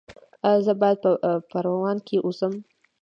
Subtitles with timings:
[0.47, 1.11] ایا زه باید په
[1.49, 2.53] پروان کې اوسم؟